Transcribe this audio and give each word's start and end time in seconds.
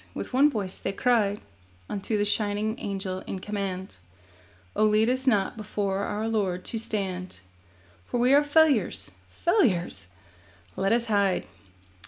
With 0.15 0.33
one 0.33 0.49
voice 0.49 0.79
they 0.79 0.93
cried 0.93 1.41
Unto 1.87 2.17
the 2.17 2.25
shining 2.25 2.79
Angel 2.79 3.19
in 3.27 3.37
command: 3.37 3.97
'Oh, 4.75 4.85
lead 4.85 5.09
us 5.11 5.27
not 5.27 5.55
before 5.57 5.99
our 6.05 6.27
Lord 6.27 6.65
to 6.65 6.79
stand, 6.79 7.41
For 8.07 8.19
we 8.19 8.33
are 8.33 8.41
failures, 8.41 9.11
failures! 9.29 10.07
Let 10.75 10.91
us 10.91 11.05
hide. 11.05 11.45